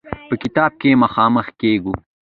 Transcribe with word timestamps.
په 0.29 0.35
کتاب 0.43 0.71
کې 0.81 0.99
مخامخ 1.03 1.47
کېږو. 1.61 1.93